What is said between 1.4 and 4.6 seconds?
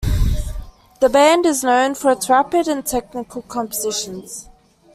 is known for its rapid and technical compositions.